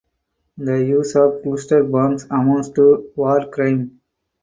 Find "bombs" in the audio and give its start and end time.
1.83-2.23